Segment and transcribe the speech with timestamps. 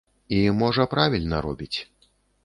[0.35, 1.79] І, можа, правільна робіць.